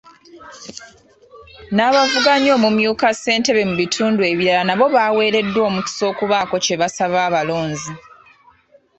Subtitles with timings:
[1.75, 7.93] N'abavuganya okumyuka Ssentebe mubitundu ebirala nabo baweereddwa omukisa okubaako kye basaba abalonzi.